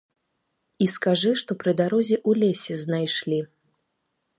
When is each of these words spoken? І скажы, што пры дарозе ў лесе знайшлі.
І 0.85 0.87
скажы, 0.93 1.31
што 1.43 1.59
пры 1.65 1.71
дарозе 1.83 2.17
ў 2.29 2.45
лесе 2.45 2.73
знайшлі. 2.87 3.39